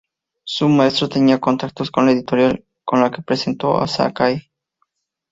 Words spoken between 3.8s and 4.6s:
Sakae.